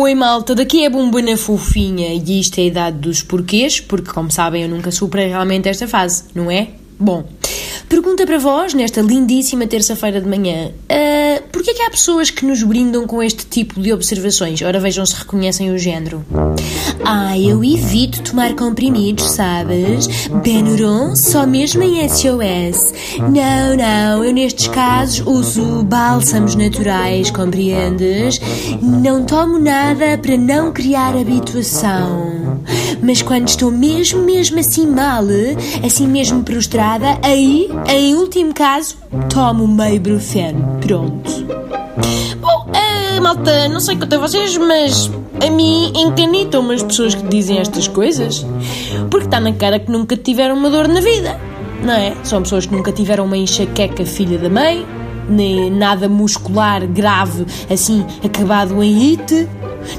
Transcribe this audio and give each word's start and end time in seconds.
Oi 0.00 0.14
malta, 0.14 0.54
daqui 0.54 0.84
é 0.84 0.88
Bombona 0.88 1.36
Fofinha 1.36 2.14
e 2.14 2.38
isto 2.38 2.56
é 2.60 2.62
a 2.62 2.66
idade 2.66 2.98
dos 2.98 3.20
porquês, 3.20 3.80
porque 3.80 4.12
como 4.12 4.30
sabem 4.30 4.62
eu 4.62 4.68
nunca 4.68 4.92
superei 4.92 5.26
realmente 5.26 5.68
esta 5.68 5.88
fase, 5.88 6.22
não 6.32 6.48
é? 6.48 6.68
Bom, 6.96 7.24
pergunta 7.88 8.24
para 8.24 8.38
vós 8.38 8.74
nesta 8.74 9.00
lindíssima 9.00 9.66
terça-feira 9.66 10.20
de 10.20 10.28
manhã: 10.28 10.68
uh, 10.68 10.72
porquê 11.58 11.74
que 11.74 11.82
há 11.82 11.90
pessoas 11.90 12.30
que 12.30 12.46
nos 12.46 12.62
brindam 12.62 13.04
com 13.04 13.20
este 13.20 13.44
tipo 13.44 13.80
de 13.80 13.92
observações? 13.92 14.62
Ora 14.62 14.78
vejam 14.78 15.04
se 15.04 15.16
reconhecem 15.16 15.72
o 15.72 15.78
género. 15.78 16.24
Ah, 17.04 17.36
eu 17.36 17.64
evito 17.64 18.22
tomar 18.22 18.54
comprimidos, 18.54 19.24
sabes? 19.32 20.06
Benuron 20.44 21.16
só 21.16 21.44
mesmo 21.44 21.82
em 21.82 22.08
SOS. 22.08 22.94
Não, 23.18 23.76
não, 23.76 24.24
eu 24.24 24.32
nestes 24.32 24.68
casos 24.68 25.26
uso 25.26 25.82
bálsamos 25.82 26.54
naturais, 26.54 27.28
compreendes? 27.32 28.38
Não 28.80 29.24
tomo 29.24 29.58
nada 29.58 30.16
para 30.16 30.36
não 30.36 30.72
criar 30.72 31.16
habituação. 31.16 32.62
Mas 33.02 33.22
quando 33.22 33.48
estou 33.48 33.70
mesmo, 33.70 34.22
mesmo 34.22 34.58
assim 34.58 34.86
mal, 34.86 35.24
assim 35.84 36.06
mesmo 36.06 36.42
prostrada, 36.42 37.18
aí, 37.22 37.68
em 37.88 38.14
último 38.14 38.52
caso, 38.52 38.96
tomo 39.32 39.66
meio 39.66 40.00
brufeno. 40.00 40.78
Pronto. 40.80 41.30
Bom, 42.40 42.66
uh, 42.68 43.22
malta, 43.22 43.68
não 43.68 43.80
sei 43.80 43.96
quanto 43.96 44.14
a 44.14 44.18
vocês, 44.18 44.56
mas 44.56 45.10
a 45.44 45.50
mim 45.50 45.92
encanitam-me 45.94 46.74
as 46.74 46.82
pessoas 46.82 47.14
que 47.14 47.22
dizem 47.28 47.58
estas 47.58 47.88
coisas. 47.88 48.44
Porque 49.10 49.26
está 49.26 49.40
na 49.40 49.52
cara 49.52 49.78
que 49.78 49.90
nunca 49.90 50.16
tiveram 50.16 50.56
uma 50.56 50.70
dor 50.70 50.88
na 50.88 51.00
vida, 51.00 51.38
não 51.82 51.94
é? 51.94 52.14
São 52.24 52.42
pessoas 52.42 52.66
que 52.66 52.74
nunca 52.74 52.92
tiveram 52.92 53.24
uma 53.24 53.36
enxaqueca 53.36 54.04
filha 54.04 54.38
da 54.38 54.48
mãe, 54.48 54.86
nem 55.28 55.70
nada 55.70 56.08
muscular 56.08 56.86
grave, 56.86 57.46
assim, 57.70 58.04
acabado 58.24 58.82
em 58.82 59.10
it, 59.10 59.48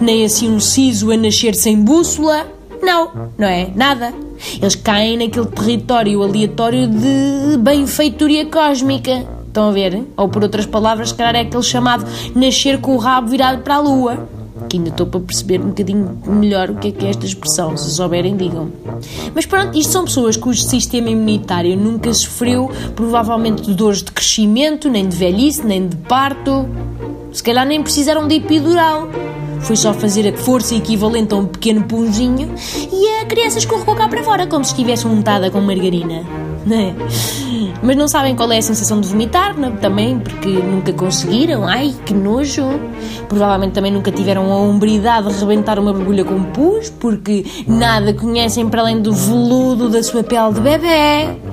nem 0.00 0.24
assim 0.24 0.50
um 0.50 0.60
siso 0.60 1.10
a 1.10 1.16
nascer 1.16 1.54
sem 1.54 1.82
bússola. 1.82 2.55
Não, 2.82 3.30
não 3.36 3.46
é? 3.46 3.70
Nada. 3.74 4.12
Eles 4.60 4.74
caem 4.74 5.16
naquele 5.16 5.46
território 5.46 6.22
aleatório 6.22 6.86
de 6.88 7.56
benfeitoria 7.58 8.46
cósmica. 8.46 9.26
Estão 9.46 9.70
a 9.70 9.72
ver? 9.72 10.04
Ou 10.16 10.28
por 10.28 10.42
outras 10.42 10.66
palavras, 10.66 11.08
se 11.08 11.14
calhar 11.14 11.34
é 11.34 11.40
aquele 11.40 11.62
chamado 11.62 12.04
nascer 12.34 12.78
com 12.80 12.94
o 12.94 12.98
rabo 12.98 13.28
virado 13.28 13.62
para 13.62 13.76
a 13.76 13.80
lua. 13.80 14.28
Que 14.68 14.78
ainda 14.78 14.88
estou 14.88 15.06
para 15.06 15.20
perceber 15.20 15.60
um 15.60 15.68
bocadinho 15.68 16.18
melhor 16.26 16.70
o 16.70 16.76
que 16.76 16.88
é 16.88 16.90
que 16.90 17.06
é 17.06 17.10
esta 17.10 17.24
expressão. 17.24 17.76
Se 17.76 17.90
souberem, 17.90 18.36
digam. 18.36 18.70
Mas 19.34 19.46
pronto, 19.46 19.78
isto 19.78 19.92
são 19.92 20.04
pessoas 20.04 20.36
cujo 20.36 20.60
sistema 20.62 21.08
imunitário 21.08 21.76
nunca 21.76 22.12
sofreu, 22.12 22.70
provavelmente, 22.94 23.62
de 23.62 23.74
dores 23.74 24.02
de 24.02 24.10
crescimento, 24.10 24.88
nem 24.88 25.08
de 25.08 25.16
velhice, 25.16 25.64
nem 25.64 25.86
de 25.86 25.96
parto. 25.96 26.68
Se 27.32 27.42
calhar 27.42 27.66
nem 27.66 27.82
precisaram 27.82 28.26
de 28.26 28.36
epidural. 28.36 29.08
Foi 29.66 29.74
só 29.74 29.92
fazer 29.92 30.32
a 30.32 30.36
força 30.36 30.76
equivalente 30.76 31.34
a 31.34 31.38
um 31.38 31.46
pequeno 31.46 31.82
punzinho 31.82 32.54
e 32.92 33.20
a 33.20 33.24
criança 33.26 33.58
escorregou 33.58 33.96
cá 33.96 34.06
para 34.06 34.22
fora, 34.22 34.46
como 34.46 34.64
se 34.64 34.70
estivesse 34.70 35.08
untada 35.08 35.50
com 35.50 35.60
margarina. 35.60 36.24
É? 36.70 36.94
Mas 37.82 37.96
não 37.96 38.06
sabem 38.06 38.36
qual 38.36 38.50
é 38.52 38.58
a 38.58 38.62
sensação 38.62 39.00
de 39.00 39.08
vomitar, 39.08 39.58
não? 39.58 39.76
também 39.76 40.20
porque 40.20 40.48
nunca 40.48 40.92
conseguiram. 40.92 41.66
Ai, 41.66 41.92
que 42.04 42.14
nojo! 42.14 42.64
Provavelmente 43.28 43.72
também 43.72 43.92
nunca 43.92 44.12
tiveram 44.12 44.52
a 44.52 44.56
hombridade 44.56 45.32
de 45.32 45.40
rebentar 45.40 45.80
uma 45.80 45.92
borbulha 45.92 46.24
com 46.24 46.42
pus, 46.44 46.88
porque 46.88 47.44
nada 47.66 48.14
conhecem 48.14 48.68
para 48.68 48.82
além 48.82 49.00
do 49.00 49.12
veludo 49.12 49.88
da 49.88 50.00
sua 50.02 50.22
pele 50.22 50.54
de 50.54 50.60
bebê. 50.60 51.45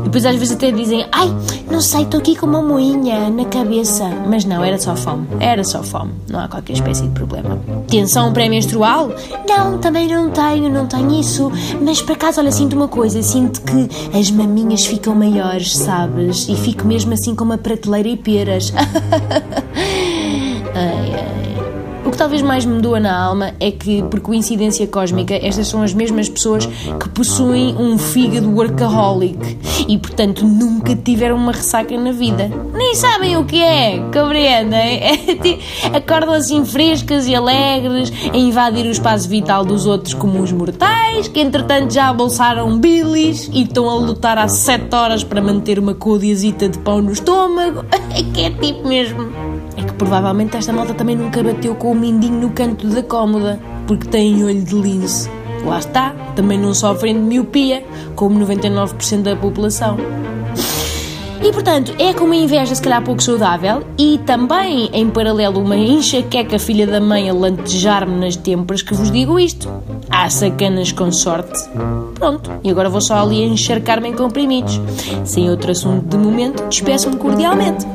E 0.00 0.04
depois 0.04 0.24
às 0.24 0.36
vezes 0.36 0.54
até 0.54 0.70
dizem: 0.70 1.06
Ai, 1.12 1.28
não 1.70 1.80
sei, 1.80 2.02
estou 2.02 2.20
aqui 2.20 2.36
com 2.36 2.46
uma 2.46 2.62
moinha 2.62 3.30
na 3.30 3.44
cabeça. 3.44 4.04
Mas 4.28 4.44
não, 4.44 4.64
era 4.64 4.78
só 4.78 4.94
fome. 4.96 5.26
Era 5.38 5.64
só 5.64 5.82
fome. 5.82 6.12
Não 6.28 6.40
há 6.40 6.48
qualquer 6.48 6.74
espécie 6.74 7.02
de 7.02 7.10
problema. 7.10 7.58
Tensão 7.88 8.32
pré-menstrual? 8.32 9.12
Não, 9.48 9.78
também 9.78 10.08
não 10.08 10.30
tenho, 10.30 10.70
não 10.70 10.86
tenho 10.86 11.20
isso. 11.20 11.50
Mas 11.80 12.00
por 12.00 12.12
acaso, 12.12 12.40
olha, 12.40 12.52
sinto 12.52 12.74
uma 12.74 12.88
coisa: 12.88 13.22
sinto 13.22 13.60
que 13.62 14.18
as 14.18 14.30
maminhas 14.30 14.84
ficam 14.86 15.14
maiores, 15.14 15.76
sabes? 15.76 16.48
E 16.48 16.56
fico 16.56 16.86
mesmo 16.86 17.12
assim 17.12 17.34
com 17.34 17.44
uma 17.44 17.58
prateleira 17.58 18.08
e 18.08 18.16
peras. 18.16 18.72
talvez 22.20 22.42
mais 22.42 22.66
me 22.66 22.82
doa 22.82 23.00
na 23.00 23.18
alma 23.18 23.54
é 23.58 23.70
que, 23.70 24.02
por 24.02 24.20
coincidência 24.20 24.86
cósmica, 24.86 25.34
estas 25.34 25.68
são 25.68 25.82
as 25.82 25.94
mesmas 25.94 26.28
pessoas 26.28 26.66
que 26.66 27.08
possuem 27.08 27.74
um 27.78 27.96
fígado 27.96 28.54
workaholic 28.54 29.58
e, 29.88 29.96
portanto, 29.96 30.44
nunca 30.44 30.94
tiveram 30.94 31.36
uma 31.36 31.52
ressaca 31.52 31.96
na 31.96 32.12
vida. 32.12 32.50
Nem 32.74 32.94
sabem 32.94 33.38
o 33.38 33.46
que 33.46 33.62
é, 33.62 34.00
compreendem? 34.12 35.00
Acordam 35.96 36.34
assim 36.34 36.62
frescas 36.62 37.26
e 37.26 37.34
alegres 37.34 38.12
a 38.30 38.36
invadir 38.36 38.84
o 38.84 38.90
espaço 38.90 39.26
vital 39.26 39.64
dos 39.64 39.86
outros 39.86 40.12
como 40.12 40.42
os 40.42 40.52
mortais, 40.52 41.26
que 41.26 41.40
entretanto 41.40 41.94
já 41.94 42.12
bolsaram 42.12 42.78
bilis 42.78 43.48
e 43.50 43.62
estão 43.62 43.88
a 43.88 43.94
lutar 43.94 44.36
há 44.36 44.46
sete 44.46 44.94
horas 44.94 45.24
para 45.24 45.40
manter 45.40 45.78
uma 45.78 45.94
codiazita 45.94 46.68
de 46.68 46.78
pão 46.80 47.00
no 47.00 47.12
estômago. 47.12 47.82
É 48.12 48.24
que 48.24 48.42
é 48.42 48.50
tipo 48.50 48.88
mesmo. 48.88 49.28
É 49.76 49.82
que 49.82 49.92
provavelmente 49.92 50.56
esta 50.56 50.72
malta 50.72 50.92
também 50.92 51.14
nunca 51.14 51.42
bateu 51.42 51.76
com 51.76 51.92
o 51.92 51.94
mindinho 52.10 52.40
no 52.40 52.50
canto 52.50 52.86
da 52.88 53.02
cómoda, 53.02 53.60
porque 53.86 54.08
tem 54.08 54.42
olho 54.44 54.62
de 54.62 54.74
lince. 54.74 55.30
Lá 55.64 55.78
está, 55.78 56.10
também 56.34 56.58
não 56.58 56.74
sofrem 56.74 57.14
de 57.14 57.20
miopia, 57.20 57.84
como 58.14 58.38
99% 58.44 59.22
da 59.22 59.36
população. 59.36 59.96
E 61.42 61.52
portanto, 61.52 61.94
é 61.98 62.12
com 62.12 62.24
uma 62.24 62.36
inveja 62.36 62.74
se 62.74 62.82
calhar 62.82 63.02
pouco 63.02 63.22
saudável 63.22 63.82
e 63.96 64.18
também 64.26 64.90
em 64.92 65.08
paralelo 65.08 65.60
uma 65.60 65.76
enxaqueca 65.76 66.58
filha 66.58 66.86
da 66.86 67.00
mãe 67.00 67.30
a 67.30 67.32
lantejar-me 67.32 68.14
nas 68.14 68.36
têmporas 68.36 68.82
que 68.82 68.92
vos 68.92 69.10
digo 69.10 69.38
isto. 69.38 69.66
Há 70.10 70.28
sacanas 70.28 70.92
com 70.92 71.10
sorte. 71.10 71.58
Pronto, 72.14 72.50
e 72.62 72.70
agora 72.70 72.90
vou 72.90 73.00
só 73.00 73.14
ali 73.22 73.42
encharcar-me 73.42 74.10
em 74.10 74.12
comprimidos. 74.12 74.80
Sem 75.24 75.48
outro 75.48 75.70
assunto 75.70 76.06
de 76.06 76.18
momento, 76.18 76.62
despeço-me 76.68 77.16
cordialmente. 77.16 77.86